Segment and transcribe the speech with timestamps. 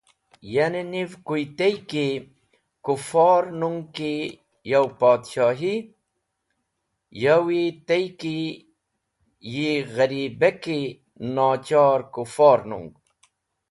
[0.63, 2.07] Eni, niv yũwi tey ki
[2.85, 4.13] kufor nung ki
[4.71, 5.75] yow Podshohi,
[7.23, 8.37] yũwi tey ki
[9.53, 10.79] yi gharibeki
[11.35, 12.89] nochor kufor nung.